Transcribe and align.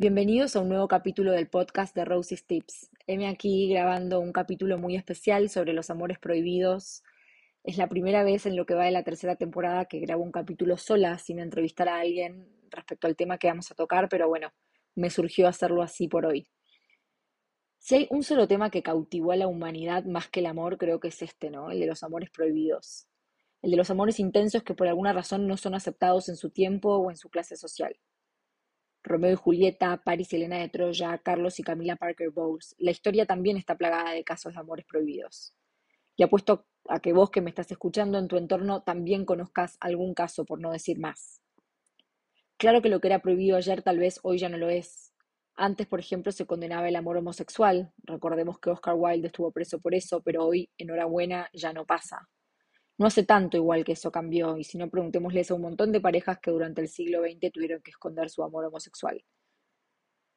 Bienvenidos 0.00 0.56
a 0.56 0.60
un 0.60 0.70
nuevo 0.70 0.88
capítulo 0.88 1.30
del 1.32 1.50
podcast 1.50 1.94
de 1.94 2.06
Rosie's 2.06 2.46
Tips. 2.46 2.88
Heme 3.06 3.28
aquí 3.28 3.68
grabando 3.68 4.18
un 4.18 4.32
capítulo 4.32 4.78
muy 4.78 4.96
especial 4.96 5.50
sobre 5.50 5.74
los 5.74 5.90
amores 5.90 6.18
prohibidos. 6.18 7.02
Es 7.64 7.76
la 7.76 7.86
primera 7.86 8.24
vez 8.24 8.46
en 8.46 8.56
lo 8.56 8.64
que 8.64 8.72
va 8.72 8.86
de 8.86 8.92
la 8.92 9.04
tercera 9.04 9.36
temporada 9.36 9.84
que 9.84 10.00
grabo 10.00 10.22
un 10.22 10.32
capítulo 10.32 10.78
sola, 10.78 11.18
sin 11.18 11.38
entrevistar 11.38 11.90
a 11.90 11.98
alguien 11.98 12.48
respecto 12.70 13.08
al 13.08 13.14
tema 13.14 13.36
que 13.36 13.48
vamos 13.48 13.70
a 13.72 13.74
tocar, 13.74 14.08
pero 14.08 14.26
bueno, 14.26 14.54
me 14.94 15.10
surgió 15.10 15.46
hacerlo 15.46 15.82
así 15.82 16.08
por 16.08 16.24
hoy. 16.24 16.48
Si 17.76 17.96
hay 17.96 18.06
un 18.08 18.22
solo 18.22 18.48
tema 18.48 18.70
que 18.70 18.82
cautivó 18.82 19.32
a 19.32 19.36
la 19.36 19.48
humanidad 19.48 20.06
más 20.06 20.30
que 20.30 20.40
el 20.40 20.46
amor, 20.46 20.78
creo 20.78 20.98
que 20.98 21.08
es 21.08 21.20
este, 21.20 21.50
¿no? 21.50 21.70
El 21.70 21.78
de 21.78 21.86
los 21.86 22.02
amores 22.02 22.30
prohibidos. 22.30 23.06
El 23.60 23.72
de 23.72 23.76
los 23.76 23.90
amores 23.90 24.18
intensos 24.18 24.62
que 24.62 24.72
por 24.72 24.88
alguna 24.88 25.12
razón 25.12 25.46
no 25.46 25.58
son 25.58 25.74
aceptados 25.74 26.30
en 26.30 26.36
su 26.36 26.48
tiempo 26.48 26.96
o 26.96 27.10
en 27.10 27.18
su 27.18 27.28
clase 27.28 27.54
social. 27.54 27.94
Romeo 29.02 29.32
y 29.32 29.36
Julieta, 29.36 30.02
Paris 30.04 30.32
y 30.32 30.36
Elena 30.36 30.58
de 30.58 30.68
Troya, 30.68 31.18
Carlos 31.18 31.58
y 31.58 31.62
Camila 31.62 31.96
Parker 31.96 32.30
Bowles. 32.30 32.74
La 32.78 32.90
historia 32.90 33.26
también 33.26 33.56
está 33.56 33.76
plagada 33.76 34.12
de 34.12 34.24
casos 34.24 34.54
de 34.54 34.60
amores 34.60 34.86
prohibidos. 34.86 35.54
Y 36.16 36.22
apuesto 36.22 36.66
a 36.88 37.00
que 37.00 37.12
vos 37.12 37.30
que 37.30 37.40
me 37.40 37.50
estás 37.50 37.70
escuchando 37.70 38.18
en 38.18 38.28
tu 38.28 38.36
entorno 38.36 38.82
también 38.82 39.24
conozcas 39.24 39.76
algún 39.80 40.14
caso, 40.14 40.44
por 40.44 40.60
no 40.60 40.70
decir 40.70 40.98
más. 40.98 41.40
Claro 42.56 42.82
que 42.82 42.90
lo 42.90 43.00
que 43.00 43.08
era 43.08 43.22
prohibido 43.22 43.56
ayer 43.56 43.82
tal 43.82 43.98
vez 43.98 44.20
hoy 44.22 44.38
ya 44.38 44.50
no 44.50 44.58
lo 44.58 44.68
es. 44.68 45.14
Antes, 45.54 45.86
por 45.86 46.00
ejemplo, 46.00 46.30
se 46.32 46.46
condenaba 46.46 46.88
el 46.88 46.96
amor 46.96 47.16
homosexual. 47.16 47.92
Recordemos 48.02 48.58
que 48.58 48.70
Oscar 48.70 48.94
Wilde 48.96 49.28
estuvo 49.28 49.50
preso 49.50 49.80
por 49.80 49.94
eso, 49.94 50.22
pero 50.22 50.46
hoy, 50.46 50.70
enhorabuena, 50.76 51.48
ya 51.52 51.72
no 51.72 51.86
pasa. 51.86 52.28
No 53.00 53.06
hace 53.06 53.22
tanto 53.22 53.56
igual 53.56 53.82
que 53.82 53.92
eso 53.92 54.12
cambió, 54.12 54.58
y 54.58 54.64
si 54.64 54.76
no 54.76 54.90
preguntémosles 54.90 55.50
a 55.50 55.54
un 55.54 55.62
montón 55.62 55.90
de 55.90 56.02
parejas 56.02 56.38
que 56.38 56.50
durante 56.50 56.82
el 56.82 56.88
siglo 56.88 57.22
XX 57.22 57.50
tuvieron 57.50 57.80
que 57.80 57.92
esconder 57.92 58.28
su 58.28 58.42
amor 58.42 58.66
homosexual. 58.66 59.24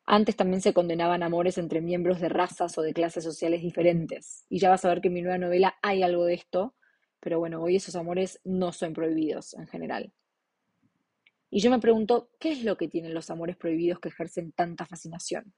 Antes 0.06 0.38
también 0.38 0.62
se 0.62 0.74
condenaban 0.74 1.24
amores 1.24 1.58
entre 1.58 1.82
miembros 1.82 2.22
de 2.22 2.30
razas 2.30 2.78
o 2.78 2.82
de 2.82 2.94
clases 2.94 3.26
sociales 3.26 3.62
diferentes, 3.62 4.46
y 4.48 4.60
ya 4.60 4.70
vas 4.70 4.86
a 4.86 4.88
ver 4.88 5.02
que 5.02 5.10
en 5.10 5.14
mi 5.14 5.22
nueva 5.22 5.38
novela 5.38 5.76
hay 5.82 6.04
algo 6.04 6.24
de 6.24 6.36
esto, 6.36 6.74
pero 7.20 7.38
bueno, 7.38 7.62
hoy 7.62 7.76
esos 7.76 7.98
amores 7.98 8.40
no 8.46 8.72
son 8.72 8.94
prohibidos 8.94 9.56
en 9.56 9.68
general. 9.68 10.14
Y 11.50 11.60
yo 11.60 11.70
me 11.70 11.80
pregunto, 11.80 12.30
¿qué 12.40 12.54
es 12.54 12.64
lo 12.64 12.78
que 12.78 12.88
tienen 12.88 13.14
los 13.14 13.30
amores 13.30 13.58
prohibidos 13.58 14.00
que 14.00 14.08
ejercen 14.08 14.54
tanta 14.54 14.86
fascinación? 14.86 15.54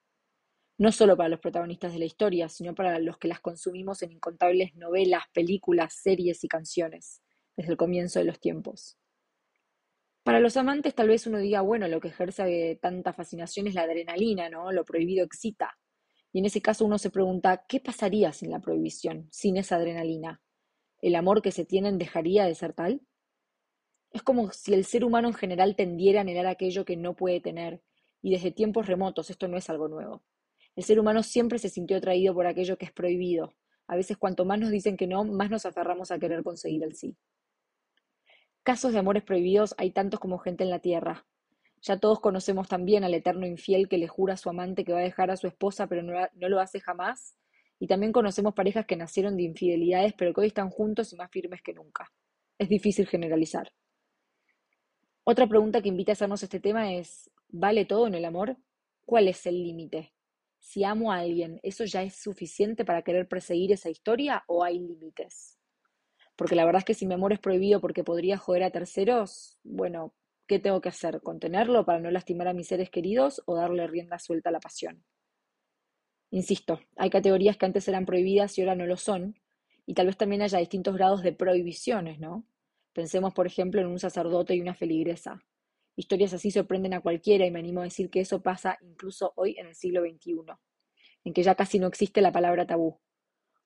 No 0.77 0.91
solo 0.91 1.15
para 1.15 1.29
los 1.29 1.39
protagonistas 1.39 1.93
de 1.93 1.99
la 1.99 2.05
historia, 2.05 2.49
sino 2.49 2.75
para 2.75 2.99
los 2.99 3.17
que 3.17 3.27
las 3.27 3.39
consumimos 3.39 4.01
en 4.03 4.11
incontables 4.11 4.75
novelas, 4.75 5.23
películas, 5.33 5.93
series 5.93 6.43
y 6.43 6.47
canciones, 6.47 7.21
desde 7.55 7.71
el 7.71 7.77
comienzo 7.77 8.19
de 8.19 8.25
los 8.25 8.39
tiempos. 8.39 8.97
Para 10.23 10.39
los 10.39 10.57
amantes 10.57 10.95
tal 10.95 11.07
vez 11.07 11.27
uno 11.27 11.37
diga, 11.37 11.61
bueno, 11.61 11.87
lo 11.87 12.01
que 12.01 12.07
ejerce 12.07 12.77
tanta 12.81 13.13
fascinación 13.13 13.67
es 13.67 13.75
la 13.75 13.83
adrenalina, 13.83 14.49
¿no? 14.49 14.71
Lo 14.71 14.83
prohibido 14.83 15.23
excita. 15.23 15.77
Y 16.33 16.39
en 16.39 16.45
ese 16.45 16.61
caso 16.61 16.83
uno 16.83 16.97
se 16.97 17.11
pregunta, 17.11 17.63
¿qué 17.69 17.79
pasaría 17.79 18.33
sin 18.33 18.49
la 18.49 18.59
prohibición, 18.59 19.27
sin 19.31 19.55
esa 19.55 19.77
adrenalina? 19.77 20.41
¿El 20.99 21.15
amor 21.15 21.41
que 21.41 21.51
se 21.51 21.63
tienen 21.63 21.97
dejaría 21.97 22.45
de 22.45 22.55
ser 22.55 22.73
tal? 22.73 23.01
Es 24.11 24.23
como 24.23 24.51
si 24.51 24.73
el 24.73 24.83
ser 24.83 25.05
humano 25.05 25.27
en 25.27 25.33
general 25.35 25.75
tendiera 25.75 26.19
a 26.19 26.21
anhelar 26.21 26.47
aquello 26.47 26.85
que 26.85 26.97
no 26.97 27.15
puede 27.15 27.39
tener, 27.39 27.81
y 28.21 28.31
desde 28.31 28.51
tiempos 28.51 28.87
remotos 28.87 29.29
esto 29.29 29.47
no 29.47 29.57
es 29.57 29.69
algo 29.69 29.87
nuevo. 29.87 30.23
El 30.75 30.83
ser 30.83 30.99
humano 30.99 31.23
siempre 31.23 31.57
se 31.57 31.69
sintió 31.69 31.97
atraído 31.97 32.33
por 32.33 32.47
aquello 32.47 32.77
que 32.77 32.85
es 32.85 32.91
prohibido. 32.91 33.53
A 33.87 33.95
veces 33.95 34.17
cuanto 34.17 34.45
más 34.45 34.59
nos 34.59 34.71
dicen 34.71 34.97
que 34.97 35.07
no, 35.07 35.23
más 35.23 35.49
nos 35.49 35.65
aferramos 35.65 36.11
a 36.11 36.19
querer 36.19 36.43
conseguir 36.43 36.83
el 36.83 36.95
sí. 36.95 37.15
Casos 38.63 38.93
de 38.93 38.99
amores 38.99 39.23
prohibidos 39.23 39.75
hay 39.77 39.91
tantos 39.91 40.19
como 40.19 40.39
gente 40.39 40.63
en 40.63 40.71
la 40.71 40.79
tierra. 40.79 41.25
Ya 41.81 41.99
todos 41.99 42.19
conocemos 42.19 42.67
también 42.67 43.03
al 43.03 43.13
eterno 43.13 43.45
infiel 43.45 43.87
que 43.87 43.99
le 43.99 44.07
jura 44.07 44.33
a 44.33 44.37
su 44.37 44.49
amante 44.49 44.83
que 44.83 44.91
va 44.91 44.99
a 44.99 45.03
dejar 45.03 45.29
a 45.29 45.37
su 45.37 45.45
esposa 45.45 45.87
pero 45.87 46.01
no, 46.01 46.49
lo 46.49 46.59
hace 46.59 46.79
jamás. 46.79 47.37
Y 47.79 47.87
también 47.87 48.11
conocemos 48.11 48.55
parejas 48.55 48.85
que 48.85 48.95
nacieron 48.95 49.37
de 49.37 49.43
infidelidades 49.43 50.13
pero 50.17 50.33
que 50.33 50.41
hoy 50.41 50.47
están 50.47 50.71
juntos 50.71 51.13
y 51.13 51.15
más 51.15 51.29
firmes 51.29 51.61
que 51.61 51.73
nunca. 51.73 52.11
Es 52.57 52.67
difícil 52.67 53.07
generalizar. 53.07 53.71
Otra 55.23 55.47
pregunta 55.47 55.81
que 55.81 55.89
invita 55.89 56.11
a 56.11 56.13
hacernos 56.13 56.41
este 56.41 56.59
tema 56.59 56.93
es, 56.93 57.29
¿vale 57.49 57.85
todo 57.85 58.07
en 58.07 58.15
el 58.15 58.25
amor? 58.25 58.57
¿Cuál 59.05 59.27
es 59.27 59.45
el 59.45 59.61
límite? 59.61 60.14
Si 60.65 60.83
amo 60.83 61.11
a 61.11 61.17
alguien, 61.17 61.59
¿eso 61.61 61.85
ya 61.85 62.01
es 62.01 62.15
suficiente 62.15 62.85
para 62.85 63.03
querer 63.03 63.27
perseguir 63.27 63.71
esa 63.71 63.91
historia 63.91 64.43
o 64.47 64.63
hay 64.63 64.79
límites? 64.79 65.59
Porque 66.35 66.55
la 66.55 66.65
verdad 66.65 66.79
es 66.79 66.85
que 66.85 66.95
si 66.95 67.05
mi 67.05 67.13
amor 67.13 67.33
es 67.33 67.39
prohibido 67.39 67.79
porque 67.79 68.03
podría 68.03 68.39
joder 68.39 68.63
a 68.63 68.71
terceros, 68.71 69.59
bueno, 69.63 70.15
¿qué 70.47 70.57
tengo 70.57 70.81
que 70.81 70.89
hacer? 70.89 71.21
¿Contenerlo 71.21 71.85
para 71.85 71.99
no 71.99 72.09
lastimar 72.09 72.47
a 72.47 72.53
mis 72.53 72.67
seres 72.67 72.89
queridos 72.89 73.43
o 73.45 73.55
darle 73.55 73.85
rienda 73.85 74.17
suelta 74.17 74.49
a 74.49 74.53
la 74.53 74.59
pasión? 74.59 75.05
Insisto, 76.31 76.79
hay 76.95 77.11
categorías 77.11 77.57
que 77.57 77.67
antes 77.67 77.87
eran 77.87 78.07
prohibidas 78.07 78.57
y 78.57 78.61
ahora 78.61 78.73
no 78.73 78.87
lo 78.87 78.97
son, 78.97 79.35
y 79.85 79.93
tal 79.93 80.07
vez 80.07 80.17
también 80.17 80.41
haya 80.41 80.57
distintos 80.57 80.95
grados 80.95 81.21
de 81.21 81.31
prohibiciones, 81.31 82.19
¿no? 82.19 82.43
Pensemos, 82.91 83.35
por 83.35 83.45
ejemplo, 83.45 83.81
en 83.81 83.87
un 83.87 83.99
sacerdote 83.99 84.55
y 84.55 84.61
una 84.61 84.73
feligresa. 84.73 85.43
Historias 85.95 86.33
así 86.33 86.51
sorprenden 86.51 86.93
a 86.93 86.99
cualquiera 86.99 87.45
y 87.45 87.51
me 87.51 87.59
animo 87.59 87.79
a 87.79 87.85
decir 87.85 88.09
que 88.09 88.19
eso 88.19 88.41
pasa 88.41 88.77
incluso 88.81 89.31
hoy 89.35 89.55
en 89.57 89.67
el 89.67 89.75
siglo 89.75 90.01
XXI, 90.01 90.35
en 91.23 91.33
que 91.33 91.41
ya 91.41 91.55
casi 91.55 91.79
no 91.79 91.87
existe 91.87 92.21
la 92.21 92.33
palabra 92.33 92.67
tabú. 92.67 92.99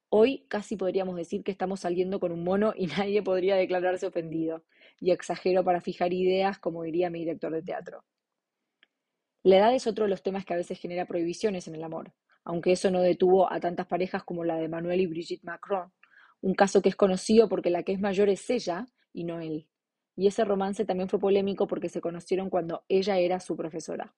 Hoy 0.09 0.45
casi 0.47 0.75
podríamos 0.75 1.15
decir 1.15 1.43
que 1.43 1.51
estamos 1.51 1.81
saliendo 1.81 2.19
con 2.19 2.31
un 2.31 2.43
mono 2.43 2.73
y 2.75 2.85
nadie 2.97 3.23
podría 3.23 3.55
declararse 3.55 4.05
ofendido. 4.05 4.63
Y 4.99 5.11
exagero 5.11 5.63
para 5.63 5.81
fijar 5.81 6.13
ideas, 6.13 6.59
como 6.59 6.83
diría 6.83 7.09
mi 7.09 7.19
director 7.19 7.51
de 7.51 7.63
teatro. 7.63 8.03
La 9.43 9.57
edad 9.57 9.73
es 9.73 9.87
otro 9.87 10.05
de 10.05 10.09
los 10.09 10.21
temas 10.21 10.45
que 10.45 10.53
a 10.53 10.57
veces 10.57 10.79
genera 10.79 11.05
prohibiciones 11.05 11.67
en 11.67 11.75
el 11.75 11.83
amor, 11.83 12.13
aunque 12.43 12.73
eso 12.73 12.91
no 12.91 13.01
detuvo 13.01 13.51
a 13.51 13.59
tantas 13.59 13.87
parejas 13.87 14.23
como 14.23 14.43
la 14.43 14.57
de 14.57 14.67
Manuel 14.67 14.99
y 14.99 15.07
Brigitte 15.07 15.45
Macron, 15.45 15.93
un 16.41 16.53
caso 16.53 16.81
que 16.81 16.89
es 16.89 16.95
conocido 16.95 17.47
porque 17.47 17.69
la 17.69 17.83
que 17.83 17.93
es 17.93 17.99
mayor 17.99 18.27
es 18.29 18.49
ella 18.49 18.85
y 19.13 19.23
no 19.23 19.39
él 19.39 19.69
y 20.19 20.27
ese 20.27 20.43
romance 20.43 20.83
también 20.83 21.07
fue 21.07 21.17
polémico 21.17 21.65
porque 21.65 21.87
se 21.87 22.01
conocieron 22.01 22.49
cuando 22.49 22.83
ella 22.89 23.17
era 23.19 23.39
su 23.39 23.55
profesora. 23.55 24.13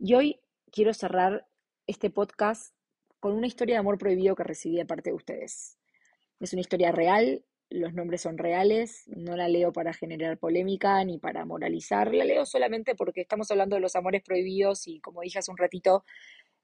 Y 0.00 0.14
hoy 0.14 0.40
quiero 0.72 0.92
cerrar 0.92 1.46
este 1.86 2.10
podcast 2.10 2.74
con 3.20 3.34
una 3.36 3.46
historia 3.46 3.76
de 3.76 3.78
amor 3.78 3.98
prohibido 3.98 4.34
que 4.34 4.42
recibí 4.42 4.76
de 4.76 4.84
parte 4.84 5.10
de 5.10 5.14
ustedes. 5.14 5.78
Es 6.40 6.52
una 6.54 6.60
historia 6.60 6.90
real, 6.90 7.44
los 7.70 7.94
nombres 7.94 8.22
son 8.22 8.36
reales, 8.36 9.04
no 9.06 9.36
la 9.36 9.46
leo 9.46 9.72
para 9.72 9.92
generar 9.92 10.38
polémica 10.38 11.04
ni 11.04 11.18
para 11.18 11.44
moralizar, 11.44 12.12
la 12.12 12.24
leo 12.24 12.44
solamente 12.44 12.96
porque 12.96 13.20
estamos 13.20 13.48
hablando 13.52 13.76
de 13.76 13.80
los 13.80 13.94
amores 13.94 14.24
prohibidos 14.24 14.88
y 14.88 14.98
como 14.98 15.20
dije 15.20 15.38
hace 15.38 15.52
un 15.52 15.56
ratito, 15.56 16.04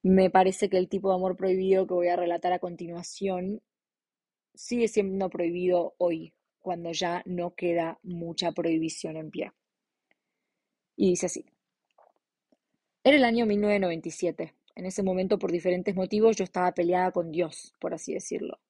me 0.03 0.31
parece 0.31 0.69
que 0.69 0.78
el 0.78 0.88
tipo 0.88 1.10
de 1.10 1.15
amor 1.15 1.37
prohibido 1.37 1.87
que 1.87 1.94
voy 1.94 2.09
a 2.09 2.16
relatar 2.16 2.53
a 2.53 2.59
continuación 2.59 3.62
sigue 4.53 4.88
siendo 4.88 5.31
prohibido 5.31 5.94
hoy, 5.97 6.34
cuando 6.60 6.93
ya 6.93 7.22
no 7.26 7.54
queda 7.54 7.98
mucha 8.03 8.53
prohibición 8.53 9.16
en 9.16 9.31
pie. 9.31 9.53
Y 10.97 11.10
dice 11.10 11.26
así. 11.26 11.47
Era 13.03 13.16
el 13.16 13.25
año 13.25 13.47
1997. 13.47 14.54
En 14.75 14.87
ese 14.87 15.03
momento, 15.03 15.38
por 15.38 15.50
diferentes 15.50 15.94
motivos, 15.94 16.37
yo 16.37 16.44
estaba 16.44 16.72
peleada 16.72 17.10
con 17.12 17.32
Dios, 17.32 17.75
por 17.81 17.94
así 17.94 18.15
decirlo. 18.15 18.60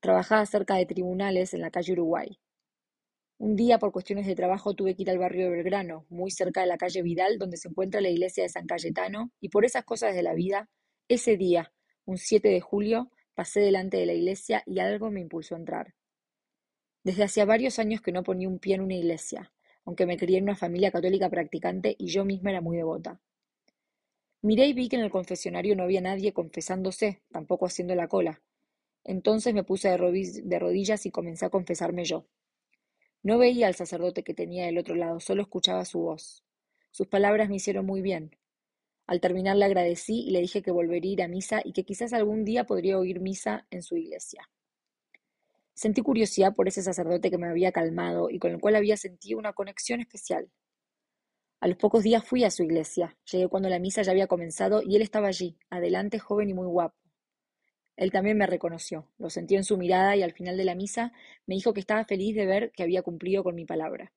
Trabajaba 0.00 0.44
cerca 0.46 0.76
de 0.76 0.86
tribunales 0.86 1.54
en 1.54 1.60
la 1.60 1.70
calle 1.70 1.92
Uruguay. 1.92 2.38
Un 3.38 3.56
día, 3.56 3.78
por 3.78 3.90
cuestiones 3.90 4.26
de 4.26 4.34
trabajo, 4.34 4.74
tuve 4.74 4.94
que 4.94 5.02
ir 5.02 5.10
al 5.10 5.18
barrio 5.18 5.46
de 5.46 5.56
Belgrano, 5.56 6.06
muy 6.08 6.30
cerca 6.30 6.60
de 6.60 6.66
la 6.66 6.76
calle 6.76 7.02
Vidal, 7.02 7.38
donde 7.38 7.56
se 7.56 7.68
encuentra 7.68 8.00
la 8.00 8.10
iglesia 8.10 8.44
de 8.44 8.48
San 8.48 8.66
Cayetano, 8.66 9.32
y 9.40 9.48
por 9.48 9.64
esas 9.64 9.84
cosas 9.84 10.14
de 10.14 10.22
la 10.22 10.34
vida, 10.34 10.68
ese 11.08 11.36
día, 11.36 11.72
un 12.04 12.16
7 12.16 12.48
de 12.48 12.60
julio, 12.60 13.10
pasé 13.34 13.60
delante 13.60 13.96
de 13.96 14.06
la 14.06 14.12
iglesia 14.12 14.62
y 14.66 14.78
algo 14.78 15.10
me 15.10 15.20
impulsó 15.20 15.56
a 15.56 15.58
entrar. 15.58 15.94
Desde 17.04 17.24
hacía 17.24 17.44
varios 17.44 17.78
años 17.78 18.00
que 18.00 18.12
no 18.12 18.22
ponía 18.22 18.48
un 18.48 18.58
pie 18.58 18.76
en 18.76 18.80
una 18.80 18.94
iglesia, 18.94 19.52
aunque 19.84 20.06
me 20.06 20.16
crié 20.16 20.38
en 20.38 20.44
una 20.44 20.56
familia 20.56 20.90
católica 20.90 21.28
practicante 21.28 21.94
y 21.98 22.06
yo 22.06 22.24
misma 22.24 22.48
era 22.50 22.62
muy 22.62 22.78
devota. 22.78 23.20
Miré 24.40 24.66
y 24.68 24.72
vi 24.72 24.88
que 24.88 24.96
en 24.96 25.02
el 25.02 25.10
confesionario 25.10 25.76
no 25.76 25.82
había 25.82 26.00
nadie 26.00 26.32
confesándose, 26.32 27.20
tampoco 27.30 27.66
haciendo 27.66 27.94
la 27.94 28.08
cola. 28.08 28.42
Entonces 29.04 29.52
me 29.52 29.64
puse 29.64 29.90
de 29.90 30.58
rodillas 30.58 31.04
y 31.04 31.10
comencé 31.10 31.44
a 31.44 31.50
confesarme 31.50 32.06
yo. 32.06 32.24
No 33.22 33.36
veía 33.36 33.66
al 33.66 33.74
sacerdote 33.74 34.22
que 34.22 34.32
tenía 34.32 34.64
del 34.64 34.78
otro 34.78 34.94
lado, 34.94 35.20
solo 35.20 35.42
escuchaba 35.42 35.84
su 35.84 36.00
voz. 36.00 36.42
Sus 36.90 37.06
palabras 37.06 37.50
me 37.50 37.56
hicieron 37.56 37.84
muy 37.84 38.00
bien. 38.00 38.36
Al 39.06 39.20
terminar 39.20 39.56
le 39.56 39.66
agradecí 39.66 40.22
y 40.26 40.30
le 40.30 40.40
dije 40.40 40.62
que 40.62 40.70
volvería 40.70 41.24
a 41.24 41.26
a 41.26 41.28
misa 41.28 41.60
y 41.62 41.72
que 41.72 41.84
quizás 41.84 42.14
algún 42.14 42.46
día 42.46 42.64
podría 42.64 42.98
oír 42.98 43.20
misa 43.20 43.66
en 43.70 43.82
su 43.82 43.98
iglesia. 43.98 44.48
Sentí 45.74 46.02
curiosidad 46.02 46.54
por 46.54 46.68
ese 46.68 46.82
sacerdote 46.82 47.30
que 47.30 47.38
me 47.38 47.48
había 47.48 47.72
calmado 47.72 48.30
y 48.30 48.38
con 48.38 48.52
el 48.52 48.60
cual 48.60 48.76
había 48.76 48.96
sentido 48.96 49.38
una 49.38 49.52
conexión 49.52 50.00
especial. 50.00 50.48
A 51.60 51.66
los 51.66 51.76
pocos 51.76 52.04
días 52.04 52.24
fui 52.24 52.44
a 52.44 52.50
su 52.50 52.62
iglesia. 52.62 53.16
Llegué 53.30 53.48
cuando 53.48 53.68
la 53.68 53.78
misa 53.78 54.02
ya 54.02 54.12
había 54.12 54.28
comenzado 54.28 54.82
y 54.82 54.96
él 54.96 55.02
estaba 55.02 55.28
allí, 55.28 55.58
adelante, 55.70 56.18
joven 56.18 56.50
y 56.50 56.54
muy 56.54 56.66
guapo. 56.66 56.96
Él 57.96 58.10
también 58.12 58.36
me 58.36 58.46
reconoció, 58.46 59.08
lo 59.18 59.30
sentí 59.30 59.56
en 59.56 59.64
su 59.64 59.76
mirada 59.76 60.16
y 60.16 60.22
al 60.22 60.32
final 60.32 60.56
de 60.56 60.64
la 60.64 60.74
misa 60.74 61.12
me 61.46 61.54
dijo 61.54 61.72
que 61.72 61.80
estaba 61.80 62.04
feliz 62.04 62.34
de 62.34 62.46
ver 62.46 62.72
que 62.72 62.82
había 62.82 63.02
cumplido 63.02 63.42
con 63.42 63.54
mi 63.54 63.64
palabra. 63.64 64.12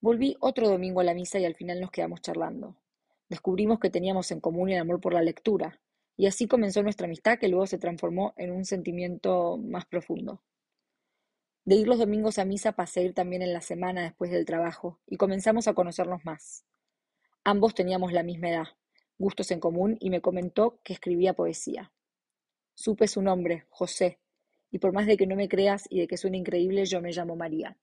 Volví 0.00 0.36
otro 0.40 0.68
domingo 0.68 1.00
a 1.00 1.04
la 1.04 1.14
misa 1.14 1.38
y 1.38 1.44
al 1.44 1.54
final 1.54 1.80
nos 1.80 1.90
quedamos 1.90 2.22
charlando. 2.22 2.76
Descubrimos 3.28 3.78
que 3.78 3.90
teníamos 3.90 4.30
en 4.30 4.40
común 4.40 4.70
el 4.70 4.78
amor 4.78 5.00
por 5.00 5.14
la 5.14 5.22
lectura, 5.22 5.80
y 6.20 6.26
así 6.26 6.46
comenzó 6.46 6.82
nuestra 6.82 7.06
amistad 7.06 7.38
que 7.38 7.48
luego 7.48 7.66
se 7.66 7.78
transformó 7.78 8.34
en 8.36 8.50
un 8.50 8.66
sentimiento 8.66 9.56
más 9.56 9.86
profundo. 9.86 10.42
De 11.64 11.76
ir 11.76 11.88
los 11.88 11.98
domingos 11.98 12.38
a 12.38 12.44
misa 12.44 12.72
pasé 12.72 13.00
a 13.00 13.02
ir 13.04 13.14
también 13.14 13.40
en 13.40 13.54
la 13.54 13.62
semana 13.62 14.02
después 14.02 14.30
del 14.30 14.44
trabajo, 14.44 15.00
y 15.06 15.16
comenzamos 15.16 15.66
a 15.66 15.72
conocernos 15.72 16.22
más. 16.26 16.66
Ambos 17.42 17.74
teníamos 17.74 18.12
la 18.12 18.22
misma 18.22 18.50
edad, 18.50 18.66
gustos 19.16 19.50
en 19.50 19.60
común, 19.60 19.96
y 19.98 20.10
me 20.10 20.20
comentó 20.20 20.78
que 20.84 20.92
escribía 20.92 21.32
poesía. 21.32 21.90
Supe 22.74 23.08
su 23.08 23.22
nombre, 23.22 23.64
José, 23.70 24.18
y 24.70 24.78
por 24.78 24.92
más 24.92 25.06
de 25.06 25.16
que 25.16 25.26
no 25.26 25.36
me 25.36 25.48
creas 25.48 25.86
y 25.88 26.00
de 26.00 26.06
que 26.06 26.18
suene 26.18 26.36
increíble, 26.36 26.84
yo 26.84 27.00
me 27.00 27.12
llamo 27.12 27.34
María. 27.34 27.78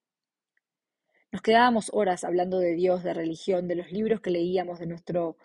Nos 1.32 1.42
quedábamos 1.42 1.90
horas 1.92 2.24
hablando 2.24 2.60
de 2.60 2.76
Dios, 2.76 3.04
de 3.04 3.16
religión, 3.16 3.68
de 3.68 3.78
los 3.78 3.92
libros 3.92 4.22
que 4.22 4.30
leíamos, 4.30 4.78
de 4.78 4.86
nuestro 4.86 5.38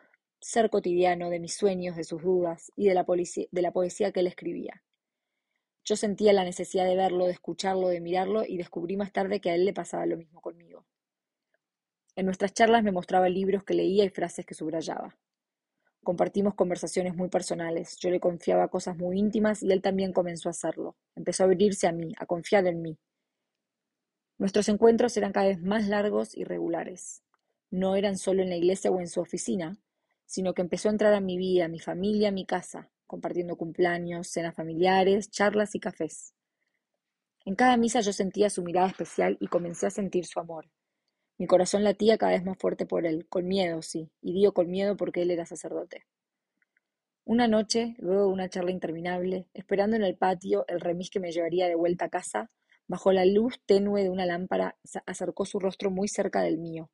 ser 0.42 0.70
cotidiano, 0.70 1.30
de 1.30 1.38
mis 1.38 1.54
sueños, 1.54 1.96
de 1.96 2.04
sus 2.04 2.22
dudas 2.22 2.72
y 2.76 2.88
de 2.88 2.94
la, 2.94 3.04
de 3.04 3.62
la 3.62 3.72
poesía 3.72 4.12
que 4.12 4.20
él 4.20 4.26
escribía. 4.26 4.82
Yo 5.84 5.96
sentía 5.96 6.32
la 6.32 6.44
necesidad 6.44 6.84
de 6.84 6.96
verlo, 6.96 7.26
de 7.26 7.32
escucharlo, 7.32 7.88
de 7.88 8.00
mirarlo 8.00 8.44
y 8.44 8.56
descubrí 8.56 8.96
más 8.96 9.12
tarde 9.12 9.40
que 9.40 9.50
a 9.50 9.54
él 9.54 9.64
le 9.64 9.72
pasaba 9.72 10.04
lo 10.06 10.16
mismo 10.16 10.40
conmigo. 10.40 10.84
En 12.14 12.26
nuestras 12.26 12.52
charlas 12.52 12.82
me 12.82 12.92
mostraba 12.92 13.28
libros 13.28 13.64
que 13.64 13.74
leía 13.74 14.04
y 14.04 14.10
frases 14.10 14.44
que 14.44 14.54
subrayaba. 14.54 15.16
Compartimos 16.04 16.54
conversaciones 16.54 17.14
muy 17.14 17.28
personales, 17.28 17.96
yo 17.98 18.10
le 18.10 18.20
confiaba 18.20 18.68
cosas 18.68 18.96
muy 18.96 19.18
íntimas 19.18 19.62
y 19.62 19.70
él 19.70 19.80
también 19.80 20.12
comenzó 20.12 20.48
a 20.48 20.50
hacerlo. 20.50 20.96
Empezó 21.14 21.44
a 21.44 21.46
abrirse 21.46 21.86
a 21.86 21.92
mí, 21.92 22.12
a 22.18 22.26
confiar 22.26 22.66
en 22.66 22.82
mí. 22.82 22.98
Nuestros 24.38 24.68
encuentros 24.68 25.16
eran 25.16 25.32
cada 25.32 25.46
vez 25.46 25.62
más 25.62 25.86
largos 25.86 26.36
y 26.36 26.42
regulares. 26.42 27.22
No 27.70 27.94
eran 27.94 28.18
solo 28.18 28.42
en 28.42 28.50
la 28.50 28.56
iglesia 28.56 28.90
o 28.90 29.00
en 29.00 29.06
su 29.06 29.20
oficina, 29.20 29.78
sino 30.32 30.54
que 30.54 30.62
empezó 30.62 30.88
a 30.88 30.92
entrar 30.92 31.12
a 31.12 31.20
mi 31.20 31.36
vida, 31.36 31.66
a 31.66 31.68
mi 31.68 31.78
familia, 31.78 32.30
a 32.30 32.32
mi 32.32 32.46
casa, 32.46 32.90
compartiendo 33.06 33.54
cumpleaños, 33.54 34.28
cenas 34.28 34.54
familiares, 34.54 35.30
charlas 35.30 35.74
y 35.74 35.78
cafés. 35.78 36.32
En 37.44 37.54
cada 37.54 37.76
misa 37.76 38.00
yo 38.00 38.14
sentía 38.14 38.48
su 38.48 38.62
mirada 38.62 38.88
especial 38.88 39.36
y 39.40 39.48
comencé 39.48 39.88
a 39.88 39.90
sentir 39.90 40.24
su 40.24 40.40
amor. 40.40 40.70
Mi 41.36 41.46
corazón 41.46 41.84
latía 41.84 42.16
cada 42.16 42.32
vez 42.32 42.46
más 42.46 42.56
fuerte 42.56 42.86
por 42.86 43.04
él, 43.04 43.26
con 43.28 43.46
miedo, 43.46 43.82
sí, 43.82 44.10
y 44.22 44.32
digo 44.32 44.54
con 44.54 44.70
miedo 44.70 44.96
porque 44.96 45.20
él 45.20 45.30
era 45.32 45.44
sacerdote. 45.44 46.06
Una 47.26 47.46
noche, 47.46 47.94
luego 47.98 48.22
de 48.22 48.32
una 48.32 48.48
charla 48.48 48.70
interminable, 48.70 49.48
esperando 49.52 49.96
en 49.96 50.02
el 50.02 50.16
patio 50.16 50.64
el 50.66 50.80
remis 50.80 51.10
que 51.10 51.20
me 51.20 51.30
llevaría 51.30 51.68
de 51.68 51.74
vuelta 51.74 52.06
a 52.06 52.08
casa, 52.08 52.50
bajo 52.88 53.12
la 53.12 53.26
luz 53.26 53.60
tenue 53.66 54.02
de 54.02 54.08
una 54.08 54.24
lámpara, 54.24 54.78
acercó 55.04 55.44
su 55.44 55.58
rostro 55.58 55.90
muy 55.90 56.08
cerca 56.08 56.40
del 56.40 56.56
mío. 56.56 56.90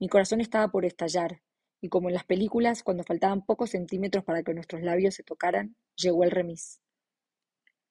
Mi 0.00 0.08
corazón 0.08 0.40
estaba 0.40 0.72
por 0.72 0.84
estallar, 0.84 1.40
y 1.80 1.88
como 1.88 2.08
en 2.08 2.14
las 2.14 2.24
películas, 2.24 2.82
cuando 2.82 3.04
faltaban 3.04 3.44
pocos 3.44 3.70
centímetros 3.70 4.24
para 4.24 4.42
que 4.42 4.54
nuestros 4.54 4.82
labios 4.82 5.14
se 5.14 5.22
tocaran, 5.22 5.76
llegó 5.96 6.24
el 6.24 6.30
remis. 6.30 6.80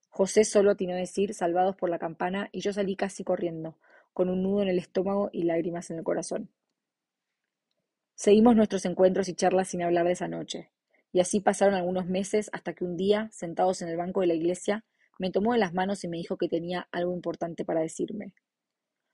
José 0.09 0.43
solo 0.43 0.71
atinó 0.71 0.93
a 0.93 0.97
decir 0.97 1.33
salvados 1.33 1.75
por 1.75 1.89
la 1.89 1.99
campana 1.99 2.49
y 2.51 2.61
yo 2.61 2.73
salí 2.73 2.95
casi 2.95 3.23
corriendo, 3.23 3.77
con 4.13 4.29
un 4.29 4.43
nudo 4.43 4.63
en 4.63 4.69
el 4.69 4.79
estómago 4.79 5.29
y 5.31 5.43
lágrimas 5.43 5.89
en 5.91 5.99
el 5.99 6.03
corazón. 6.03 6.49
Seguimos 8.15 8.55
nuestros 8.55 8.85
encuentros 8.85 9.29
y 9.29 9.35
charlas 9.35 9.69
sin 9.69 9.83
hablar 9.83 10.07
de 10.07 10.13
esa 10.13 10.27
noche, 10.27 10.71
y 11.11 11.19
así 11.19 11.39
pasaron 11.39 11.75
algunos 11.75 12.07
meses 12.07 12.49
hasta 12.51 12.73
que 12.73 12.83
un 12.83 12.97
día, 12.97 13.29
sentados 13.31 13.81
en 13.81 13.89
el 13.89 13.97
banco 13.97 14.21
de 14.21 14.27
la 14.27 14.33
iglesia, 14.33 14.85
me 15.19 15.31
tomó 15.31 15.53
de 15.53 15.59
las 15.59 15.73
manos 15.73 16.03
y 16.03 16.07
me 16.07 16.17
dijo 16.17 16.37
que 16.37 16.49
tenía 16.49 16.87
algo 16.91 17.13
importante 17.13 17.63
para 17.63 17.81
decirme. 17.81 18.33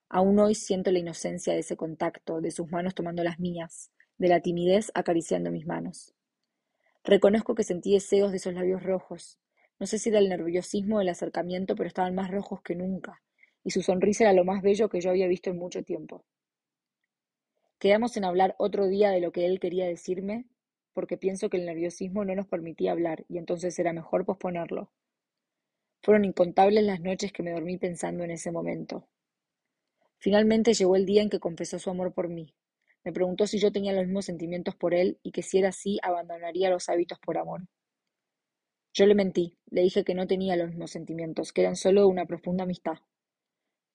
Aún 0.10 0.40
hoy 0.40 0.56
siento 0.56 0.92
la 0.92 1.00
inocencia 1.00 1.54
de 1.54 1.60
ese 1.60 1.76
contacto, 1.76 2.40
de 2.40 2.52
sus 2.52 2.72
manos 2.72 2.96
tomando 2.96 3.24
las 3.24 3.40
mías, 3.40 3.92
de 4.18 4.28
la 4.28 4.42
timidez 4.42 4.92
acariciando 4.94 5.52
mis 5.52 5.66
manos. 5.66 6.14
Reconozco 7.04 7.56
que 7.56 7.64
sentí 7.64 7.94
deseos 7.94 8.32
de 8.32 8.38
esos 8.38 8.54
labios 8.54 8.84
rojos. 8.84 9.40
No 9.80 9.88
sé 9.88 10.00
si 10.00 10.10
era 10.10 10.20
el 10.20 10.30
nerviosismo 10.30 11.00
del 11.00 11.10
acercamiento, 11.10 11.76
pero 11.76 11.88
estaban 11.88 12.16
más 12.16 12.32
rojos 12.32 12.62
que 12.62 12.76
nunca, 12.76 13.22
y 13.64 13.72
su 13.72 13.82
sonrisa 13.82 14.24
era 14.24 14.34
lo 14.34 14.46
más 14.46 14.62
bello 14.62 14.88
que 14.90 15.02
yo 15.02 15.10
había 15.10 15.28
visto 15.28 15.50
en 15.50 15.58
mucho 15.58 15.84
tiempo. 15.84 16.24
Quedamos 17.80 18.16
en 18.16 18.24
hablar 18.24 18.56
otro 18.60 18.88
día 18.88 19.10
de 19.10 19.20
lo 19.20 19.34
que 19.34 19.46
él 19.46 19.60
quería 19.60 19.86
decirme, 19.86 20.46
porque 20.94 21.18
pienso 21.18 21.50
que 21.50 21.58
el 21.58 21.66
nerviosismo 21.66 22.24
no 22.24 22.36
nos 22.36 22.48
permitía 22.48 22.94
hablar, 22.94 23.26
y 23.28 23.38
entonces 23.38 23.78
era 23.78 23.92
mejor 23.92 24.26
posponerlo. 24.26 24.92
Fueron 26.02 26.24
incontables 26.24 26.84
las 26.84 27.02
noches 27.02 27.34
que 27.34 27.44
me 27.44 27.52
dormí 27.52 27.78
pensando 27.78 28.24
en 28.24 28.32
ese 28.32 28.52
momento. 28.52 29.10
Finalmente 30.18 30.74
llegó 30.74 30.96
el 30.96 31.06
día 31.06 31.22
en 31.22 31.30
que 31.30 31.42
confesó 31.42 31.80
su 31.80 31.90
amor 31.90 32.14
por 32.14 32.30
mí, 32.30 32.54
me 33.04 33.12
preguntó 33.12 33.48
si 33.48 33.60
yo 33.60 33.72
tenía 33.72 33.94
los 33.94 34.06
mismos 34.06 34.26
sentimientos 34.26 34.76
por 34.76 34.94
él 34.94 35.20
y 35.24 35.32
que 35.32 35.44
si 35.44 35.58
era 35.58 35.70
así 35.70 36.00
abandonaría 36.04 36.70
los 36.70 36.88
hábitos 36.90 37.20
por 37.20 37.38
amor. 37.38 37.68
Yo 38.94 39.06
le 39.08 39.16
mentí, 39.16 39.58
le 39.70 39.82
dije 39.82 40.04
que 40.04 40.14
no 40.14 40.28
tenía 40.28 40.56
los 40.56 40.70
mismos 40.70 40.92
sentimientos, 40.92 41.52
que 41.52 41.62
eran 41.62 41.76
solo 41.76 42.08
una 42.08 42.26
profunda 42.26 42.64
amistad. 42.64 43.00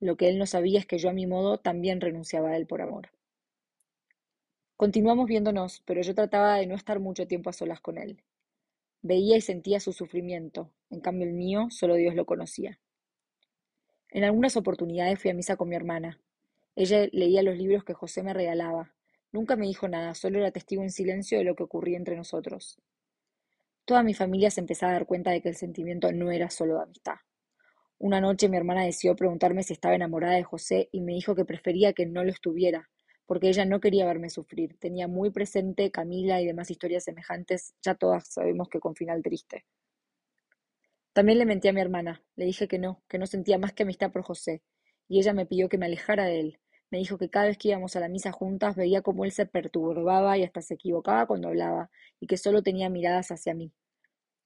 Lo 0.01 0.17
que 0.17 0.29
él 0.29 0.39
no 0.39 0.47
sabía 0.47 0.79
es 0.79 0.87
que 0.87 0.99
yo 0.99 1.09
a 1.09 1.13
mi 1.13 1.27
modo 1.27 1.59
también 1.59 2.01
renunciaba 2.01 2.51
a 2.51 2.57
él 2.57 2.67
por 2.67 2.83
amor. 2.83 3.11
Continuamos 4.77 5.27
viéndonos, 5.27 5.83
pero 5.87 6.03
yo 6.03 6.15
trataba 6.15 6.57
de 6.57 6.67
no 6.67 6.75
estar 6.75 7.01
mucho 7.01 7.27
tiempo 7.27 7.51
a 7.51 7.53
solas 7.53 7.81
con 7.81 7.99
él. 7.99 8.23
Veía 9.03 9.37
y 9.37 9.41
sentía 9.41 9.81
su 9.81 9.93
sufrimiento, 9.93 10.71
en 10.91 11.01
cambio 11.01 11.27
el 11.27 11.33
mío 11.33 11.69
solo 11.71 11.95
Dios 11.95 12.15
lo 12.15 12.27
conocía. 12.27 12.79
En 14.11 14.25
algunas 14.25 14.57
oportunidades 14.57 15.21
fui 15.21 15.31
a 15.31 15.35
misa 15.35 15.57
con 15.57 15.69
mi 15.69 15.77
hermana. 15.77 16.21
Ella 16.77 17.09
leía 17.13 17.43
los 17.43 17.57
libros 17.57 17.85
que 17.85 17.95
José 17.95 18.23
me 18.23 18.35
regalaba, 18.35 18.95
Nunca 19.33 19.57
me 19.57 19.67
dijo 19.67 19.89
nada, 19.89 20.15
solo 20.15 20.39
era 20.39 20.51
testigo 20.51 20.83
en 20.83 20.91
silencio 20.91 21.39
de 21.39 21.45
lo 21.45 21.55
que 21.55 21.63
ocurría 21.63 21.99
entre 21.99 22.17
nosotros. 22.17 22.81
Toda 23.85 24.03
mi 24.03 24.15
familia 24.15 24.51
se 24.51 24.61
empezaba 24.61 24.93
a 24.93 24.95
dar 24.95 25.07
cuenta 25.07 25.31
de 25.31 25.43
que 25.43 25.49
el 25.49 25.57
sentimiento 25.57 26.13
no 26.13 26.31
era 26.31 26.51
solo 26.51 26.77
de 26.77 26.83
amistad. 26.83 27.17
Una 27.99 28.21
noche 28.21 28.49
mi 28.49 28.57
hermana 28.57 28.85
decidió 28.85 29.17
preguntarme 29.17 29.63
si 29.63 29.73
estaba 29.73 29.95
enamorada 29.95 30.35
de 30.35 30.45
José 30.45 30.89
y 30.93 31.01
me 31.01 31.13
dijo 31.13 31.35
que 31.35 31.45
prefería 31.45 31.93
que 31.93 32.07
no 32.07 32.23
lo 32.23 32.31
estuviera, 32.31 32.89
porque 33.27 33.49
ella 33.49 33.65
no 33.65 33.81
quería 33.81 34.07
verme 34.07 34.31
sufrir. 34.31 34.79
Tenía 34.79 35.09
muy 35.09 35.31
presente 35.31 35.91
Camila 35.91 36.41
y 36.41 36.47
demás 36.47 36.71
historias 36.71 37.05
semejantes, 37.05 37.75
ya 37.83 37.95
todas 37.95 38.29
sabemos 38.29 38.69
que 38.69 38.81
con 38.81 38.95
final 38.95 39.23
triste. 39.23 39.67
También 41.13 41.39
le 41.39 41.45
mentí 41.45 41.69
a 41.69 41.73
mi 41.73 41.81
hermana, 41.81 42.23
le 42.37 42.45
dije 42.45 42.69
que 42.69 42.79
no, 42.79 43.03
que 43.09 43.19
no 43.19 43.27
sentía 43.27 43.59
más 43.59 43.73
que 43.73 43.83
amistad 43.83 44.13
por 44.13 44.23
José, 44.23 44.63
y 45.09 45.19
ella 45.19 45.33
me 45.33 45.47
pidió 45.47 45.69
que 45.69 45.77
me 45.77 45.87
alejara 45.87 46.25
de 46.25 46.41
él, 46.41 46.59
me 46.91 46.99
dijo 46.99 47.19
que 47.19 47.29
cada 47.29 47.47
vez 47.47 47.59
que 47.59 47.69
íbamos 47.69 47.97
a 47.97 48.01
la 48.01 48.09
misa 48.09 48.33
juntas 48.33 48.77
veía 48.77 49.03
cómo 49.03 49.25
él 49.25 49.33
se 49.33 49.47
perturbaba 49.47 50.39
y 50.39 50.45
hasta 50.45 50.63
se 50.63 50.75
equivocaba 50.75 51.27
cuando 51.27 51.49
hablaba, 51.49 51.91
y 52.21 52.27
que 52.27 52.37
solo 52.37 52.63
tenía 52.63 52.89
miradas 52.89 53.31
hacia 53.31 53.55
mí, 53.55 53.73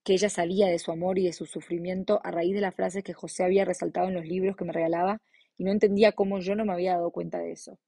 que 0.03 0.13
ella 0.13 0.29
salía 0.29 0.67
de 0.67 0.79
su 0.79 0.91
amor 0.91 1.17
y 1.19 1.25
de 1.25 1.33
su 1.33 1.45
sufrimiento 1.45 2.19
a 2.23 2.31
raíz 2.31 2.53
de 2.53 2.61
las 2.61 2.75
frases 2.75 3.03
que 3.03 3.13
José 3.13 3.43
había 3.43 3.65
resaltado 3.65 4.07
en 4.09 4.15
los 4.15 4.25
libros 4.25 4.55
que 4.55 4.65
me 4.65 4.73
regalaba, 4.73 5.21
y 5.57 5.63
no 5.63 5.71
entendía 5.71 6.11
cómo 6.11 6.39
yo 6.39 6.55
no 6.55 6.65
me 6.65 6.73
había 6.73 6.93
dado 6.93 7.11
cuenta 7.11 7.39
de 7.39 7.51
eso. 7.51 7.79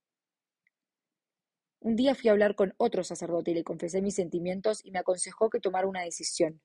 Un 1.80 1.94
día 1.94 2.14
fui 2.14 2.28
a 2.28 2.32
hablar 2.32 2.54
con 2.54 2.74
otro 2.78 3.04
sacerdote 3.04 3.50
y 3.50 3.54
le 3.54 3.64
confesé 3.64 4.02
mis 4.02 4.14
sentimientos 4.14 4.84
y 4.84 4.90
me 4.90 4.98
aconsejó 4.98 5.50
que 5.50 5.60
tomara 5.60 5.86
una 5.86 6.02
decisión, 6.02 6.60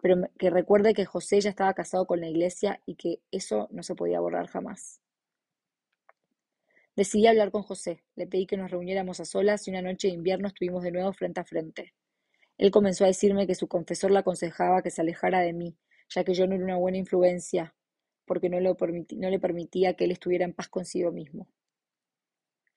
pero 0.00 0.16
que 0.38 0.50
recuerde 0.50 0.94
que 0.94 1.04
José 1.04 1.40
ya 1.40 1.50
estaba 1.50 1.74
casado 1.74 2.06
con 2.06 2.20
la 2.20 2.28
iglesia 2.28 2.80
y 2.86 2.96
que 2.96 3.20
eso 3.30 3.68
no 3.70 3.82
se 3.82 3.94
podía 3.94 4.20
borrar 4.20 4.48
jamás. 4.48 5.03
Decidí 6.96 7.26
hablar 7.26 7.50
con 7.50 7.62
José, 7.62 8.04
le 8.14 8.28
pedí 8.28 8.46
que 8.46 8.56
nos 8.56 8.70
reuniéramos 8.70 9.18
a 9.18 9.24
solas 9.24 9.66
y 9.66 9.70
una 9.70 9.82
noche 9.82 10.08
de 10.08 10.14
invierno 10.14 10.46
estuvimos 10.46 10.84
de 10.84 10.92
nuevo 10.92 11.12
frente 11.12 11.40
a 11.40 11.44
frente. 11.44 11.92
Él 12.56 12.70
comenzó 12.70 13.02
a 13.02 13.08
decirme 13.08 13.48
que 13.48 13.56
su 13.56 13.66
confesor 13.66 14.12
le 14.12 14.20
aconsejaba 14.20 14.80
que 14.80 14.90
se 14.90 15.00
alejara 15.00 15.40
de 15.40 15.52
mí, 15.52 15.76
ya 16.08 16.22
que 16.22 16.34
yo 16.34 16.46
no 16.46 16.54
era 16.54 16.64
una 16.64 16.76
buena 16.76 16.98
influencia, 16.98 17.74
porque 18.26 18.48
no, 18.48 18.60
le 18.60 19.38
permitía 19.40 19.94
que 19.94 20.04
él 20.04 20.12
estuviera 20.12 20.44
en 20.44 20.54
paz 20.54 20.68
consigo 20.68 21.10
mismo. 21.10 21.48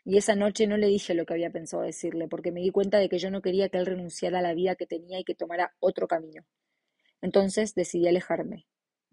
Y 0.03 0.17
esa 0.17 0.36
noche 0.36 0.65
no 0.65 0.77
le 0.77 0.88
dije 0.88 1.13
lo 1.13 1.25
que 1.25 1.33
había 1.33 1.51
pensado 1.51 1.83
decirle, 1.83 2.27
porque 2.27 2.51
me 2.51 2.62
di 2.62 2.71
cuenta 2.71 2.97
de 2.97 3.09
que 3.09 3.19
yo 3.19 3.29
no 3.29 3.43
quería 3.43 3.69
que 3.69 3.77
él 3.77 3.86
renunciara 3.86 4.39
a 4.39 4.41
la 4.41 4.55
vida 4.55 4.75
que 4.75 4.88
tenía 4.88 5.19
y 5.19 5.25
que 5.25 5.36
tomara 5.36 5.75
otro 5.79 6.07
camino. 6.07 6.43
Entonces 7.21 7.75
decidí 7.75 8.07
alejarme, 8.07 8.65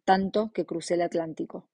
tanto 0.05 0.51
que 0.53 0.65
crucé 0.65 0.95
el 0.95 1.03
Atlántico. 1.03 1.69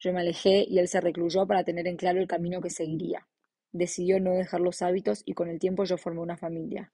Yo 0.00 0.14
me 0.14 0.20
alejé 0.20 0.64
y 0.66 0.78
él 0.78 0.88
se 0.88 1.00
recluyó 1.00 1.46
para 1.46 1.62
tener 1.62 1.86
en 1.86 1.96
claro 1.96 2.20
el 2.20 2.26
camino 2.26 2.62
que 2.62 2.70
seguiría. 2.70 3.28
Decidió 3.70 4.18
no 4.18 4.32
dejar 4.32 4.62
los 4.62 4.80
hábitos 4.80 5.22
y 5.26 5.34
con 5.34 5.48
el 5.48 5.58
tiempo 5.58 5.84
yo 5.84 5.98
formé 5.98 6.20
una 6.20 6.38
familia. 6.38 6.90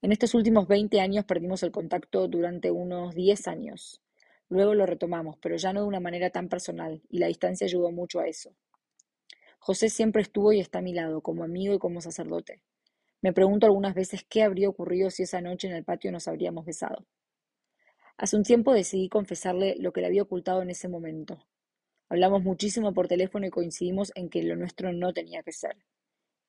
En 0.00 0.12
estos 0.12 0.34
últimos 0.34 0.68
veinte 0.68 1.00
años 1.00 1.24
perdimos 1.24 1.64
el 1.64 1.72
contacto 1.72 2.28
durante 2.28 2.70
unos 2.70 3.14
diez 3.14 3.48
años. 3.48 4.00
Luego 4.48 4.74
lo 4.74 4.86
retomamos, 4.86 5.36
pero 5.40 5.56
ya 5.56 5.72
no 5.72 5.80
de 5.80 5.88
una 5.88 5.98
manera 5.98 6.30
tan 6.30 6.48
personal, 6.48 7.02
y 7.08 7.18
la 7.18 7.26
distancia 7.26 7.64
ayudó 7.64 7.90
mucho 7.90 8.20
a 8.20 8.28
eso. 8.28 8.54
José 9.58 9.88
siempre 9.88 10.22
estuvo 10.22 10.52
y 10.52 10.60
está 10.60 10.78
a 10.78 10.82
mi 10.82 10.92
lado, 10.92 11.22
como 11.22 11.42
amigo 11.42 11.74
y 11.74 11.78
como 11.78 12.00
sacerdote. 12.00 12.62
Me 13.20 13.32
pregunto 13.32 13.66
algunas 13.66 13.94
veces 13.94 14.24
qué 14.28 14.42
habría 14.42 14.68
ocurrido 14.68 15.10
si 15.10 15.22
esa 15.24 15.40
noche 15.40 15.66
en 15.66 15.74
el 15.74 15.84
patio 15.84 16.12
nos 16.12 16.28
habríamos 16.28 16.66
besado. 16.66 17.06
Hace 18.18 18.36
un 18.36 18.42
tiempo 18.42 18.74
decidí 18.74 19.08
confesarle 19.08 19.74
lo 19.80 19.92
que 19.92 20.02
le 20.02 20.06
había 20.06 20.22
ocultado 20.22 20.60
en 20.60 20.70
ese 20.70 20.88
momento, 20.88 21.46
Hablamos 22.08 22.42
muchísimo 22.42 22.92
por 22.92 23.08
teléfono 23.08 23.46
y 23.46 23.50
coincidimos 23.50 24.12
en 24.14 24.28
que 24.28 24.42
lo 24.42 24.56
nuestro 24.56 24.92
no 24.92 25.12
tenía 25.12 25.42
que 25.42 25.52
ser. 25.52 25.76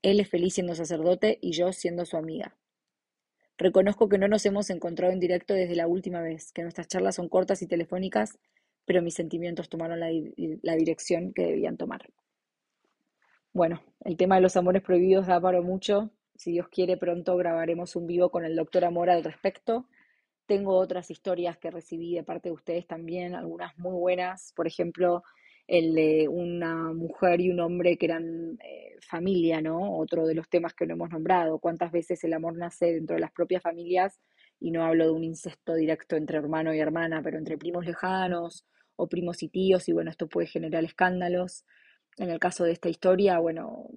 Él 0.02 0.20
es 0.20 0.30
feliz 0.30 0.54
siendo 0.54 0.76
sacerdote 0.76 1.40
y 1.42 1.52
yo 1.54 1.72
siendo 1.74 2.06
su 2.06 2.18
amiga. 2.18 2.56
Reconozco 3.58 4.10
que 4.10 4.18
no 4.18 4.28
nos 4.28 4.46
hemos 4.46 4.70
encontrado 4.70 5.14
en 5.14 5.20
directo 5.20 5.54
desde 5.54 5.76
la 5.76 5.88
última 5.88 6.22
vez, 6.22 6.52
que 6.52 6.62
nuestras 6.62 6.88
charlas 6.88 7.16
son 7.16 7.30
cortas 7.30 7.62
y 7.62 7.68
telefónicas, 7.68 8.38
pero 8.86 9.02
mis 9.02 9.16
sentimientos 9.16 9.70
tomaron 9.70 10.00
la, 10.00 10.10
la 10.62 10.76
dirección 10.76 11.34
que 11.34 11.44
debían 11.44 11.78
tomar. 11.78 12.06
Bueno, 13.54 13.82
el 14.02 14.18
tema 14.18 14.36
de 14.36 14.42
los 14.42 14.58
amores 14.58 14.82
prohibidos 14.82 15.28
da 15.28 15.40
para 15.40 15.62
mucho. 15.62 16.12
Si 16.36 16.52
Dios 16.52 16.68
quiere, 16.68 16.98
pronto 16.98 17.38
grabaremos 17.38 17.96
un 17.96 18.06
vivo 18.06 18.30
con 18.30 18.44
el 18.44 18.56
doctor 18.56 18.84
Amor 18.84 19.10
al 19.10 19.24
respecto. 19.24 19.88
Tengo 20.46 20.76
otras 20.76 21.10
historias 21.10 21.58
que 21.58 21.72
recibí 21.72 22.14
de 22.14 22.24
parte 22.24 22.50
de 22.50 22.54
ustedes 22.54 22.86
también, 22.86 23.34
algunas 23.34 23.78
muy 23.78 23.94
buenas. 23.94 24.52
Por 24.54 24.68
ejemplo, 24.68 25.24
el 25.68 25.96
de 25.96 26.28
una 26.30 26.94
mujer 26.94 27.42
y 27.42 27.50
un 27.50 27.60
hombre 27.60 27.98
que 27.98 28.06
eran 28.06 28.58
eh, 28.64 28.96
familia, 29.02 29.62
¿no? 29.62 29.98
Otro 29.98 30.26
de 30.28 30.36
los 30.36 30.50
temas 30.50 30.74
que 30.74 30.86
no 30.86 30.94
hemos 30.94 31.10
nombrado. 31.10 31.60
¿Cuántas 31.60 31.92
veces 31.92 32.24
el 32.24 32.34
amor 32.34 32.58
nace 32.58 32.94
dentro 32.94 33.16
de 33.16 33.22
las 33.22 33.32
propias 33.32 33.64
familias? 33.64 34.20
Y 34.60 34.72
no 34.72 34.84
hablo 34.84 35.06
de 35.06 35.12
un 35.12 35.24
incesto 35.24 35.74
directo 35.76 36.16
entre 36.16 36.38
hermano 36.38 36.74
y 36.74 36.80
hermana, 36.80 37.22
pero 37.24 37.38
entre 37.38 37.58
primos 37.58 37.86
lejanos 37.86 38.66
o 38.96 39.08
primos 39.08 39.44
y 39.44 39.50
tíos, 39.50 39.90
y 39.90 39.94
bueno, 39.94 40.10
esto 40.10 40.28
puede 40.28 40.48
generar 40.48 40.84
escándalos. 40.86 41.66
En 42.18 42.30
el 42.30 42.40
caso 42.40 42.64
de 42.64 42.72
esta 42.72 42.88
historia, 42.88 43.40
bueno, 43.40 43.90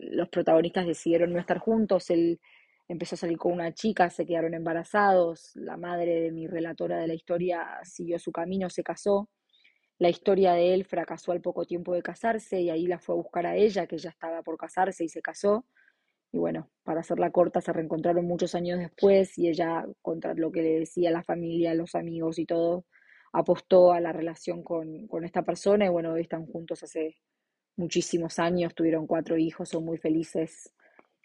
los 0.00 0.28
protagonistas 0.28 0.86
decidieron 0.86 1.32
no 1.32 1.38
estar 1.38 1.58
juntos, 1.58 2.10
él 2.10 2.40
empezó 2.88 3.14
a 3.14 3.18
salir 3.18 3.38
con 3.38 3.52
una 3.52 3.72
chica, 3.72 4.10
se 4.10 4.26
quedaron 4.26 4.52
embarazados, 4.52 5.52
la 5.54 5.78
madre 5.78 6.20
de 6.20 6.32
mi 6.32 6.46
relatora 6.46 6.98
de 6.98 7.08
la 7.08 7.14
historia 7.14 7.66
siguió 7.84 8.18
su 8.18 8.32
camino, 8.32 8.68
se 8.68 8.82
casó, 8.82 9.30
la 9.98 10.08
historia 10.08 10.54
de 10.54 10.74
él 10.74 10.84
fracasó 10.84 11.32
al 11.32 11.40
poco 11.40 11.64
tiempo 11.64 11.94
de 11.94 12.02
casarse 12.02 12.60
y 12.60 12.70
ahí 12.70 12.86
la 12.86 12.98
fue 12.98 13.14
a 13.14 13.16
buscar 13.16 13.46
a 13.46 13.56
ella, 13.56 13.86
que 13.86 13.98
ya 13.98 14.10
estaba 14.10 14.42
por 14.42 14.56
casarse 14.56 15.04
y 15.04 15.08
se 15.08 15.22
casó. 15.22 15.64
Y 16.32 16.38
bueno, 16.38 16.70
para 16.82 17.00
hacerla 17.00 17.30
corta, 17.30 17.60
se 17.60 17.72
reencontraron 17.72 18.24
muchos 18.26 18.54
años 18.56 18.78
después 18.80 19.38
y 19.38 19.48
ella, 19.48 19.86
contra 20.02 20.34
lo 20.34 20.50
que 20.50 20.62
le 20.62 20.80
decía 20.80 21.10
la 21.12 21.22
familia, 21.22 21.74
los 21.74 21.94
amigos 21.94 22.38
y 22.38 22.46
todo, 22.46 22.86
apostó 23.32 23.92
a 23.92 24.00
la 24.00 24.12
relación 24.12 24.64
con, 24.64 25.06
con 25.06 25.24
esta 25.24 25.42
persona 25.42 25.86
y 25.86 25.88
bueno, 25.90 26.12
hoy 26.12 26.22
están 26.22 26.46
juntos 26.46 26.82
hace 26.82 27.16
muchísimos 27.76 28.38
años, 28.38 28.74
tuvieron 28.74 29.06
cuatro 29.06 29.36
hijos, 29.36 29.68
son 29.68 29.84
muy 29.84 29.98
felices. 29.98 30.72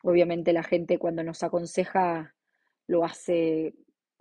Obviamente 0.03 0.53
la 0.53 0.63
gente 0.63 0.97
cuando 0.99 1.23
nos 1.23 1.43
aconseja 1.43 2.35
lo 2.87 3.03
hace 3.03 3.73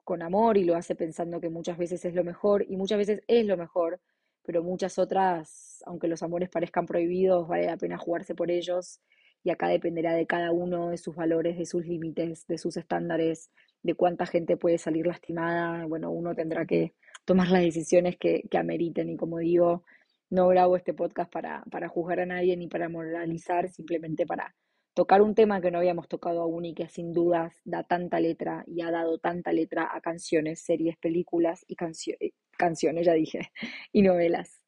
con 0.05 0.23
amor 0.23 0.57
y 0.57 0.65
lo 0.65 0.75
hace 0.75 0.95
pensando 0.95 1.41
que 1.41 1.51
muchas 1.51 1.77
veces 1.77 2.05
es 2.05 2.15
lo 2.15 2.25
mejor 2.25 2.65
y 2.67 2.77
muchas 2.77 2.99
veces 2.99 3.23
es 3.27 3.45
lo 3.45 3.57
mejor, 3.59 4.01
pero 4.49 4.63
muchas 4.63 4.99
otras, 4.99 5.83
aunque 5.85 6.09
los 6.09 6.23
amores 6.23 6.49
parezcan 6.49 6.87
prohibidos, 6.87 7.47
vale 7.47 7.67
la 7.67 7.77
pena 7.77 7.99
jugarse 7.99 8.35
por 8.35 8.51
ellos 8.51 8.99
y 9.45 9.51
acá 9.51 9.69
dependerá 9.69 10.15
de 10.15 10.27
cada 10.27 10.53
uno, 10.53 10.89
de 10.89 10.97
sus 10.97 11.15
valores, 11.15 11.59
de 11.59 11.67
sus 11.67 11.85
límites, 11.85 12.47
de 12.47 12.57
sus 12.57 12.79
estándares, 12.79 13.51
de 13.83 13.93
cuánta 13.93 14.25
gente 14.25 14.57
puede 14.57 14.79
salir 14.79 15.07
lastimada. 15.07 15.85
Bueno, 15.85 16.11
uno 16.11 16.35
tendrá 16.35 16.65
que 16.65 16.95
tomar 17.27 17.51
las 17.51 17.61
decisiones 17.61 18.17
que, 18.17 18.45
que 18.51 18.57
ameriten 18.57 19.11
y 19.11 19.19
como 19.19 19.37
digo, 19.37 19.85
no 20.31 20.49
grabo 20.49 20.79
este 20.79 20.95
podcast 20.95 21.31
para, 21.31 21.63
para 21.71 21.89
juzgar 21.89 22.21
a 22.21 22.25
nadie 22.25 22.57
ni 22.57 22.69
para 22.69 22.89
moralizar, 22.89 23.69
simplemente 23.69 24.25
para 24.25 24.57
tocar 24.99 25.23
un 25.23 25.37
tema 25.37 25.61
que 25.61 25.71
no 25.71 25.79
habíamos 25.79 26.09
tocado 26.09 26.43
aún 26.43 26.65
y 26.65 26.75
que 26.75 26.89
sin 26.89 27.13
dudas 27.13 27.55
da 27.65 27.85
tanta 27.85 28.19
letra 28.19 28.65
y 28.67 28.81
ha 28.81 28.91
dado 28.91 29.19
tanta 29.19 29.53
letra 29.53 29.89
a 29.95 30.01
canciones, 30.01 30.61
series, 30.61 30.97
películas 30.97 31.65
y 31.69 31.77
canciones 31.77 32.33
canciones, 32.57 33.07
ya 33.07 33.13
dije, 33.13 33.53
y 33.93 34.03
novelas. 34.03 34.61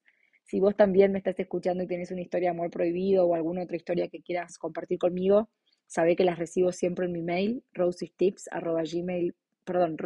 Si 0.44 0.60
vos 0.60 0.76
también 0.76 1.10
me 1.10 1.18
estás 1.18 1.36
escuchando 1.40 1.82
y 1.82 1.88
tienes 1.88 2.12
una 2.12 2.20
historia 2.20 2.50
de 2.50 2.56
amor 2.56 2.70
prohibido 2.70 3.26
o 3.26 3.34
alguna 3.34 3.64
otra 3.64 3.74
historia 3.74 4.06
que 4.06 4.22
quieras 4.22 4.56
compartir 4.56 5.00
conmigo, 5.00 5.50
sabe 5.88 6.14
que 6.14 6.22
las 6.22 6.38
recibo 6.38 6.70
siempre 6.70 7.06
en 7.06 7.12
mi 7.12 7.22
mail, 7.22 7.64
rosestips.gmail, 7.72 9.34
perdón. 9.64 9.96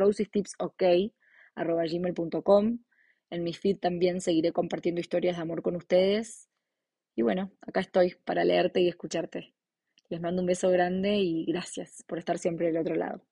En 3.29 3.45
mi 3.45 3.53
feed 3.53 3.77
también 3.77 4.23
seguiré 4.23 4.53
compartiendo 4.53 5.03
historias 5.03 5.37
de 5.37 5.43
amor 5.43 5.61
con 5.61 5.77
ustedes. 5.77 6.49
Y 7.15 7.21
bueno, 7.21 7.53
acá 7.61 7.81
estoy 7.81 8.17
para 8.25 8.43
leerte 8.43 8.81
y 8.81 8.89
escucharte. 8.89 9.53
Les 10.09 10.21
mando 10.21 10.41
un 10.41 10.47
beso 10.47 10.71
grande 10.71 11.17
y 11.17 11.45
gracias 11.47 12.05
por 12.07 12.19
estar 12.19 12.39
siempre 12.39 12.67
del 12.69 12.79
otro 12.79 12.95
lado. 12.95 13.23